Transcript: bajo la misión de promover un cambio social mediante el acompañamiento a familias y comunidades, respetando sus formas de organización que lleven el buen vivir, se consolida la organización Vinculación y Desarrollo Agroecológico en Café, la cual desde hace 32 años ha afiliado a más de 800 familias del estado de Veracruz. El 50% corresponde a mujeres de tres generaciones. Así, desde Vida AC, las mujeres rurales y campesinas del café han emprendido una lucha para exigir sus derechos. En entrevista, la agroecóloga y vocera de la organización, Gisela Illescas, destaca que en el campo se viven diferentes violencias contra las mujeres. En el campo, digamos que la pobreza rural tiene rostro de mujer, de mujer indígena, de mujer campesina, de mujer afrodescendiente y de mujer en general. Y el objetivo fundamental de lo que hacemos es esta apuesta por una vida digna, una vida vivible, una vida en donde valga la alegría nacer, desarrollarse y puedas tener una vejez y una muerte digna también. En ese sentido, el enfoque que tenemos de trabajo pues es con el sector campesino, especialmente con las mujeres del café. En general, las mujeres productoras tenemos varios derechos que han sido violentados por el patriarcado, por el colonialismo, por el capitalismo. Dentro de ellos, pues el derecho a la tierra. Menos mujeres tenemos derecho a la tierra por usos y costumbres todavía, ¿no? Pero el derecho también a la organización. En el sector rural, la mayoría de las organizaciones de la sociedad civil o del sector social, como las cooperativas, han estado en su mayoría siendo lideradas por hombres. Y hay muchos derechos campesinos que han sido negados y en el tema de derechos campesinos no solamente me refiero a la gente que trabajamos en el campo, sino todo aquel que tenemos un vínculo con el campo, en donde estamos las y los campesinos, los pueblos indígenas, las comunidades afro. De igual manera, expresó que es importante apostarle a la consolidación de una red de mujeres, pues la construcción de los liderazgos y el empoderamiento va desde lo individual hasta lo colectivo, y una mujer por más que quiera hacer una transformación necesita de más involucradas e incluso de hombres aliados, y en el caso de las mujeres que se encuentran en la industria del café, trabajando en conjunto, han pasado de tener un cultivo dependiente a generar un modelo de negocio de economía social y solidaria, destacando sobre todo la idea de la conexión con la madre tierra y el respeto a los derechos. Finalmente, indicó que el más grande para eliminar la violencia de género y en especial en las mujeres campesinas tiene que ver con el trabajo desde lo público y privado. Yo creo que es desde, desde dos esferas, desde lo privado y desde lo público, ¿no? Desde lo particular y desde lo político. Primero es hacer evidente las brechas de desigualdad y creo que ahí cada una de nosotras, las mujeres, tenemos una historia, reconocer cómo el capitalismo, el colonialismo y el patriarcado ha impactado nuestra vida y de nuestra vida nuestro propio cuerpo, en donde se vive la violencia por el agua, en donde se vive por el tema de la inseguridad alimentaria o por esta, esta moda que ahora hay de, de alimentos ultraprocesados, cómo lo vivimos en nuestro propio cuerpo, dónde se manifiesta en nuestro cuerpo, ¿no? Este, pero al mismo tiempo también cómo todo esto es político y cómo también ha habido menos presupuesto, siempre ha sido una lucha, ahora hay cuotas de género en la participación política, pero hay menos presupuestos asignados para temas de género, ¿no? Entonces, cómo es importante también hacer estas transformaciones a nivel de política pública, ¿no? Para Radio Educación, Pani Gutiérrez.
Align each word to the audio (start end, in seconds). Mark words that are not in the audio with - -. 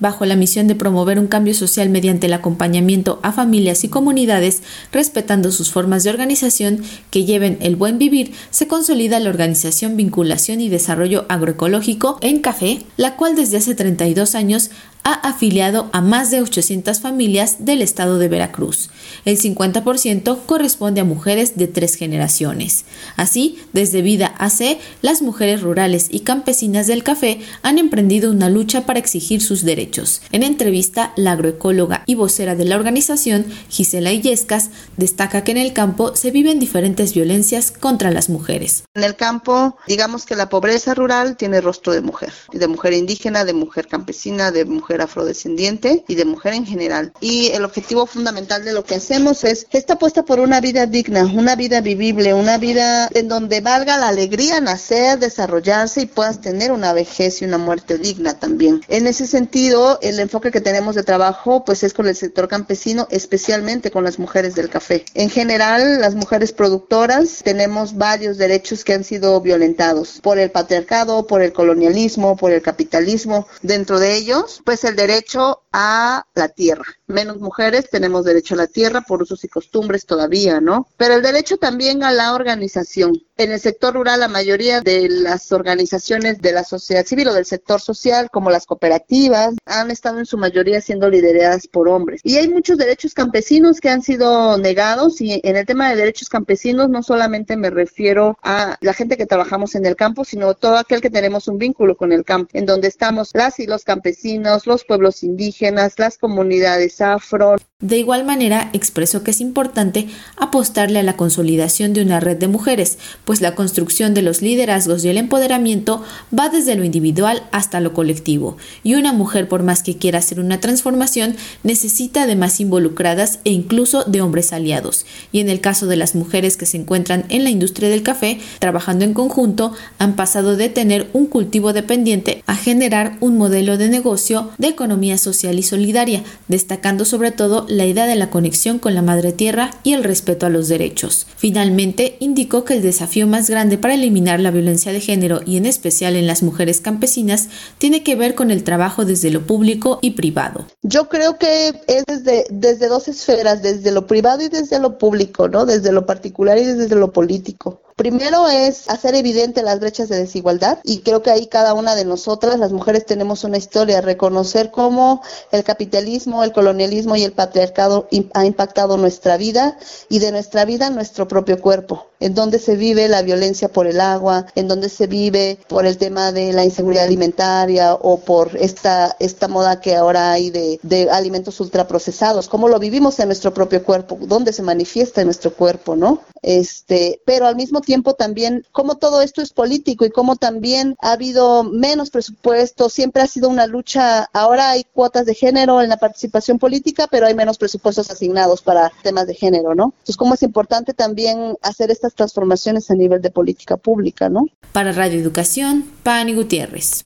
bajo 0.00 0.24
la 0.26 0.36
misión 0.36 0.68
de 0.68 0.74
promover 0.74 1.18
un 1.18 1.26
cambio 1.26 1.54
social 1.54 1.88
mediante 1.90 2.26
el 2.26 2.32
acompañamiento 2.32 3.20
a 3.22 3.32
familias 3.32 3.84
y 3.84 3.88
comunidades, 3.88 4.62
respetando 4.92 5.52
sus 5.52 5.70
formas 5.70 6.04
de 6.04 6.10
organización 6.10 6.82
que 7.10 7.24
lleven 7.24 7.58
el 7.60 7.76
buen 7.76 7.98
vivir, 7.98 8.32
se 8.50 8.68
consolida 8.68 9.20
la 9.20 9.30
organización 9.30 9.96
Vinculación 9.96 10.60
y 10.60 10.68
Desarrollo 10.68 11.26
Agroecológico 11.28 12.18
en 12.20 12.40
Café, 12.40 12.82
la 12.96 13.16
cual 13.16 13.36
desde 13.36 13.58
hace 13.58 13.74
32 13.74 14.34
años 14.34 14.70
ha 15.04 15.14
afiliado 15.14 15.88
a 15.92 16.00
más 16.00 16.30
de 16.30 16.42
800 16.42 17.00
familias 17.00 17.64
del 17.64 17.82
estado 17.82 18.18
de 18.18 18.28
Veracruz. 18.28 18.90
El 19.24 19.38
50% 19.38 20.38
corresponde 20.46 21.00
a 21.00 21.04
mujeres 21.04 21.56
de 21.56 21.66
tres 21.66 21.94
generaciones. 21.94 22.84
Así, 23.16 23.58
desde 23.72 24.02
Vida 24.02 24.34
AC, 24.38 24.78
las 25.02 25.22
mujeres 25.22 25.62
rurales 25.62 26.08
y 26.10 26.20
campesinas 26.20 26.86
del 26.86 27.04
café 27.04 27.40
han 27.62 27.78
emprendido 27.78 28.30
una 28.30 28.50
lucha 28.50 28.86
para 28.86 28.98
exigir 28.98 29.40
sus 29.40 29.64
derechos. 29.64 30.22
En 30.32 30.42
entrevista, 30.42 31.12
la 31.16 31.32
agroecóloga 31.32 32.02
y 32.06 32.14
vocera 32.14 32.54
de 32.54 32.64
la 32.64 32.76
organización, 32.76 33.46
Gisela 33.68 34.12
Illescas, 34.12 34.70
destaca 34.96 35.44
que 35.44 35.52
en 35.52 35.58
el 35.58 35.72
campo 35.72 36.16
se 36.16 36.30
viven 36.30 36.58
diferentes 36.58 37.14
violencias 37.14 37.70
contra 37.70 38.10
las 38.10 38.28
mujeres. 38.28 38.84
En 38.94 39.04
el 39.04 39.16
campo, 39.16 39.76
digamos 39.86 40.26
que 40.26 40.36
la 40.36 40.48
pobreza 40.48 40.94
rural 40.94 41.36
tiene 41.36 41.60
rostro 41.60 41.92
de 41.92 42.00
mujer, 42.00 42.32
de 42.52 42.68
mujer 42.68 42.92
indígena, 42.92 43.44
de 43.44 43.54
mujer 43.54 43.86
campesina, 43.86 44.50
de 44.50 44.64
mujer 44.64 44.87
afrodescendiente 44.96 46.04
y 46.08 46.14
de 46.14 46.24
mujer 46.24 46.54
en 46.54 46.66
general. 46.66 47.12
Y 47.20 47.48
el 47.48 47.64
objetivo 47.64 48.06
fundamental 48.06 48.64
de 48.64 48.72
lo 48.72 48.84
que 48.84 48.96
hacemos 48.96 49.44
es 49.44 49.66
esta 49.70 49.94
apuesta 49.94 50.24
por 50.24 50.40
una 50.40 50.60
vida 50.60 50.86
digna, 50.86 51.24
una 51.24 51.56
vida 51.56 51.80
vivible, 51.80 52.34
una 52.34 52.58
vida 52.58 53.08
en 53.14 53.28
donde 53.28 53.60
valga 53.60 53.98
la 53.98 54.08
alegría 54.08 54.60
nacer, 54.60 55.18
desarrollarse 55.18 56.02
y 56.02 56.06
puedas 56.06 56.40
tener 56.40 56.72
una 56.72 56.92
vejez 56.92 57.42
y 57.42 57.44
una 57.44 57.58
muerte 57.58 57.98
digna 57.98 58.38
también. 58.38 58.80
En 58.88 59.06
ese 59.06 59.26
sentido, 59.26 59.98
el 60.02 60.18
enfoque 60.20 60.50
que 60.50 60.60
tenemos 60.60 60.94
de 60.94 61.02
trabajo 61.02 61.64
pues 61.64 61.82
es 61.82 61.94
con 61.94 62.06
el 62.06 62.16
sector 62.16 62.48
campesino, 62.48 63.06
especialmente 63.10 63.90
con 63.90 64.04
las 64.04 64.18
mujeres 64.18 64.54
del 64.54 64.68
café. 64.68 65.04
En 65.14 65.30
general, 65.30 66.00
las 66.00 66.14
mujeres 66.14 66.52
productoras 66.52 67.42
tenemos 67.44 67.96
varios 67.96 68.38
derechos 68.38 68.84
que 68.84 68.94
han 68.94 69.04
sido 69.04 69.40
violentados 69.40 70.20
por 70.22 70.38
el 70.38 70.50
patriarcado, 70.50 71.26
por 71.26 71.42
el 71.42 71.52
colonialismo, 71.52 72.36
por 72.36 72.52
el 72.52 72.62
capitalismo. 72.62 73.46
Dentro 73.62 73.98
de 73.98 74.16
ellos, 74.16 74.60
pues 74.64 74.77
el 74.84 74.96
derecho 74.96 75.62
a 75.72 76.24
la 76.34 76.48
tierra. 76.48 76.84
Menos 77.06 77.38
mujeres 77.38 77.90
tenemos 77.90 78.24
derecho 78.24 78.54
a 78.54 78.58
la 78.58 78.66
tierra 78.66 79.02
por 79.02 79.22
usos 79.22 79.44
y 79.44 79.48
costumbres 79.48 80.06
todavía, 80.06 80.60
¿no? 80.60 80.88
Pero 80.96 81.14
el 81.14 81.22
derecho 81.22 81.56
también 81.56 82.02
a 82.02 82.12
la 82.12 82.34
organización. 82.34 83.22
En 83.40 83.52
el 83.52 83.60
sector 83.60 83.94
rural, 83.94 84.18
la 84.18 84.26
mayoría 84.26 84.80
de 84.80 85.08
las 85.08 85.52
organizaciones 85.52 86.40
de 86.40 86.50
la 86.50 86.64
sociedad 86.64 87.06
civil 87.06 87.28
o 87.28 87.34
del 87.34 87.44
sector 87.44 87.80
social, 87.80 88.30
como 88.32 88.50
las 88.50 88.66
cooperativas, 88.66 89.54
han 89.64 89.92
estado 89.92 90.18
en 90.18 90.26
su 90.26 90.36
mayoría 90.36 90.80
siendo 90.80 91.08
lideradas 91.08 91.68
por 91.68 91.88
hombres. 91.88 92.20
Y 92.24 92.34
hay 92.34 92.48
muchos 92.48 92.78
derechos 92.78 93.14
campesinos 93.14 93.80
que 93.80 93.90
han 93.90 94.02
sido 94.02 94.58
negados 94.58 95.20
y 95.20 95.40
en 95.44 95.56
el 95.56 95.66
tema 95.66 95.88
de 95.88 95.94
derechos 95.94 96.28
campesinos 96.28 96.88
no 96.88 97.04
solamente 97.04 97.56
me 97.56 97.70
refiero 97.70 98.36
a 98.42 98.76
la 98.80 98.92
gente 98.92 99.16
que 99.16 99.24
trabajamos 99.24 99.76
en 99.76 99.86
el 99.86 99.94
campo, 99.94 100.24
sino 100.24 100.54
todo 100.54 100.76
aquel 100.76 101.00
que 101.00 101.08
tenemos 101.08 101.46
un 101.46 101.58
vínculo 101.58 101.96
con 101.96 102.10
el 102.10 102.24
campo, 102.24 102.50
en 102.54 102.66
donde 102.66 102.88
estamos 102.88 103.30
las 103.34 103.60
y 103.60 103.68
los 103.68 103.84
campesinos, 103.84 104.66
los 104.66 104.84
pueblos 104.84 105.22
indígenas, 105.22 105.96
las 105.96 106.18
comunidades 106.18 107.00
afro. 107.00 107.54
De 107.80 107.98
igual 107.98 108.24
manera, 108.24 108.70
expresó 108.72 109.22
que 109.22 109.30
es 109.30 109.40
importante 109.40 110.08
apostarle 110.36 110.98
a 110.98 111.04
la 111.04 111.16
consolidación 111.16 111.92
de 111.92 112.02
una 112.02 112.18
red 112.18 112.36
de 112.36 112.48
mujeres, 112.48 112.98
pues 113.28 113.42
la 113.42 113.54
construcción 113.54 114.14
de 114.14 114.22
los 114.22 114.40
liderazgos 114.40 115.04
y 115.04 115.10
el 115.10 115.18
empoderamiento 115.18 116.02
va 116.36 116.48
desde 116.48 116.76
lo 116.76 116.82
individual 116.82 117.42
hasta 117.52 117.78
lo 117.78 117.92
colectivo, 117.92 118.56
y 118.82 118.94
una 118.94 119.12
mujer 119.12 119.48
por 119.48 119.62
más 119.62 119.82
que 119.82 119.98
quiera 119.98 120.20
hacer 120.20 120.40
una 120.40 120.60
transformación 120.60 121.36
necesita 121.62 122.26
de 122.26 122.36
más 122.36 122.58
involucradas 122.58 123.40
e 123.44 123.50
incluso 123.50 124.04
de 124.04 124.22
hombres 124.22 124.54
aliados, 124.54 125.04
y 125.30 125.40
en 125.40 125.50
el 125.50 125.60
caso 125.60 125.86
de 125.86 125.96
las 125.96 126.14
mujeres 126.14 126.56
que 126.56 126.64
se 126.64 126.78
encuentran 126.78 127.26
en 127.28 127.44
la 127.44 127.50
industria 127.50 127.90
del 127.90 128.02
café, 128.02 128.40
trabajando 128.60 129.04
en 129.04 129.12
conjunto, 129.12 129.74
han 129.98 130.16
pasado 130.16 130.56
de 130.56 130.70
tener 130.70 131.10
un 131.12 131.26
cultivo 131.26 131.74
dependiente 131.74 132.42
a 132.46 132.56
generar 132.56 133.18
un 133.20 133.36
modelo 133.36 133.76
de 133.76 133.90
negocio 133.90 134.52
de 134.56 134.68
economía 134.68 135.18
social 135.18 135.58
y 135.58 135.62
solidaria, 135.62 136.24
destacando 136.48 137.04
sobre 137.04 137.30
todo 137.30 137.66
la 137.68 137.84
idea 137.84 138.06
de 138.06 138.16
la 138.16 138.30
conexión 138.30 138.78
con 138.78 138.94
la 138.94 139.02
madre 139.02 139.32
tierra 139.32 139.72
y 139.84 139.92
el 139.92 140.02
respeto 140.02 140.46
a 140.46 140.48
los 140.48 140.68
derechos. 140.68 141.26
Finalmente, 141.36 142.16
indicó 142.20 142.64
que 142.64 142.72
el 142.72 142.80
más 143.26 143.50
grande 143.50 143.78
para 143.78 143.94
eliminar 143.94 144.40
la 144.40 144.50
violencia 144.50 144.92
de 144.92 145.00
género 145.00 145.40
y 145.44 145.56
en 145.56 145.66
especial 145.66 146.16
en 146.16 146.26
las 146.26 146.42
mujeres 146.42 146.80
campesinas 146.80 147.48
tiene 147.78 148.02
que 148.02 148.16
ver 148.16 148.34
con 148.34 148.50
el 148.50 148.64
trabajo 148.64 149.04
desde 149.04 149.30
lo 149.30 149.46
público 149.46 149.98
y 150.02 150.12
privado. 150.12 150.66
Yo 150.82 151.08
creo 151.08 151.38
que 151.38 151.68
es 151.86 152.04
desde, 152.06 152.46
desde 152.50 152.88
dos 152.88 153.08
esferas, 153.08 153.62
desde 153.62 153.90
lo 153.90 154.06
privado 154.06 154.42
y 154.42 154.48
desde 154.48 154.78
lo 154.78 154.98
público, 154.98 155.48
¿no? 155.48 155.66
Desde 155.66 155.92
lo 155.92 156.06
particular 156.06 156.58
y 156.58 156.64
desde 156.64 156.94
lo 156.94 157.12
político. 157.12 157.82
Primero 157.98 158.48
es 158.48 158.88
hacer 158.88 159.16
evidente 159.16 159.64
las 159.64 159.80
brechas 159.80 160.08
de 160.08 160.18
desigualdad 160.18 160.78
y 160.84 161.00
creo 161.00 161.20
que 161.20 161.32
ahí 161.32 161.48
cada 161.48 161.74
una 161.74 161.96
de 161.96 162.04
nosotras, 162.04 162.56
las 162.56 162.70
mujeres, 162.70 163.04
tenemos 163.04 163.42
una 163.42 163.56
historia, 163.56 164.00
reconocer 164.00 164.70
cómo 164.70 165.20
el 165.50 165.64
capitalismo, 165.64 166.44
el 166.44 166.52
colonialismo 166.52 167.16
y 167.16 167.24
el 167.24 167.32
patriarcado 167.32 168.06
ha 168.34 168.46
impactado 168.46 168.98
nuestra 168.98 169.36
vida 169.36 169.78
y 170.08 170.20
de 170.20 170.30
nuestra 170.30 170.64
vida 170.64 170.90
nuestro 170.90 171.26
propio 171.26 171.60
cuerpo, 171.60 172.06
en 172.20 172.36
donde 172.36 172.60
se 172.60 172.76
vive 172.76 173.08
la 173.08 173.22
violencia 173.22 173.68
por 173.68 173.88
el 173.88 174.00
agua, 174.00 174.46
en 174.54 174.68
donde 174.68 174.90
se 174.90 175.08
vive 175.08 175.58
por 175.66 175.84
el 175.84 175.98
tema 175.98 176.30
de 176.30 176.52
la 176.52 176.64
inseguridad 176.64 177.02
alimentaria 177.02 177.94
o 177.94 178.20
por 178.20 178.56
esta, 178.58 179.16
esta 179.18 179.48
moda 179.48 179.80
que 179.80 179.96
ahora 179.96 180.30
hay 180.30 180.50
de, 180.50 180.78
de 180.84 181.10
alimentos 181.10 181.58
ultraprocesados, 181.58 182.48
cómo 182.48 182.68
lo 182.68 182.78
vivimos 182.78 183.18
en 183.18 183.26
nuestro 183.26 183.52
propio 183.52 183.82
cuerpo, 183.82 184.16
dónde 184.20 184.52
se 184.52 184.62
manifiesta 184.62 185.20
en 185.20 185.26
nuestro 185.26 185.52
cuerpo, 185.52 185.96
¿no? 185.96 186.20
Este, 186.42 187.20
pero 187.24 187.46
al 187.46 187.56
mismo 187.56 187.80
tiempo 187.88 188.12
también 188.12 188.66
cómo 188.70 188.96
todo 188.96 189.22
esto 189.22 189.40
es 189.40 189.54
político 189.54 190.04
y 190.04 190.10
cómo 190.10 190.36
también 190.36 190.94
ha 191.00 191.12
habido 191.12 191.64
menos 191.64 192.10
presupuesto, 192.10 192.90
siempre 192.90 193.22
ha 193.22 193.26
sido 193.26 193.48
una 193.48 193.66
lucha, 193.66 194.28
ahora 194.34 194.68
hay 194.72 194.84
cuotas 194.92 195.24
de 195.24 195.34
género 195.34 195.80
en 195.80 195.88
la 195.88 195.96
participación 195.96 196.58
política, 196.58 197.06
pero 197.10 197.26
hay 197.26 197.34
menos 197.34 197.56
presupuestos 197.56 198.10
asignados 198.10 198.60
para 198.60 198.92
temas 199.02 199.26
de 199.26 199.34
género, 199.34 199.74
¿no? 199.74 199.94
Entonces, 200.00 200.18
cómo 200.18 200.34
es 200.34 200.42
importante 200.42 200.92
también 200.92 201.56
hacer 201.62 201.90
estas 201.90 202.12
transformaciones 202.14 202.90
a 202.90 202.94
nivel 202.94 203.22
de 203.22 203.30
política 203.30 203.78
pública, 203.78 204.28
¿no? 204.28 204.44
Para 204.72 204.92
Radio 204.92 205.18
Educación, 205.18 205.86
Pani 206.02 206.34
Gutiérrez. 206.34 206.92